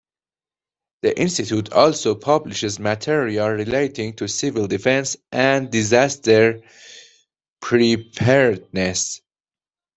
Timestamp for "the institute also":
1.03-2.15